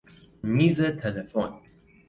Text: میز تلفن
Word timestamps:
میز 0.43 0.81
تلفن 0.81 1.51